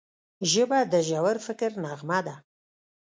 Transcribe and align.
ژبه 0.51 0.79
د 0.91 0.93
ژور 1.09 1.37
فکر 1.45 1.71
نغمه 1.83 2.19
ده 2.27 2.35